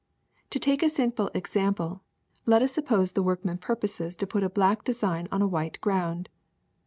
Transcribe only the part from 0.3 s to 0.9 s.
^'To take a